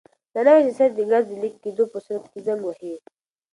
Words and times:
دا 0.33 0.39
نوی 0.47 0.61
سینسر 0.65 0.89
د 0.95 0.99
ګازو 1.11 1.29
د 1.29 1.31
لیک 1.41 1.55
کېدو 1.63 1.83
په 1.91 1.97
صورت 2.05 2.25
کې 2.31 2.39
زنګ 2.47 2.61
وهي. 2.65 2.95